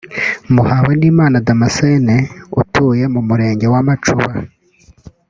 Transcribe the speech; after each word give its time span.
Muhawenimana 0.53 1.37
Damascène 1.47 2.15
utuye 2.61 3.03
mu 3.13 3.21
Murenge 3.27 3.65
wa 3.73 3.81
Macuba 3.87 4.29